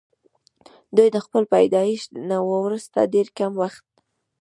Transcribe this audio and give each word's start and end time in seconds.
دوي 0.95 1.09
د 1.15 1.17
خپل 1.25 1.43
پيدائش 1.53 2.01
نه 2.29 2.37
وروستو 2.51 2.99
ډېر 3.13 3.27
کم 3.37 3.51
وخت 3.61 3.85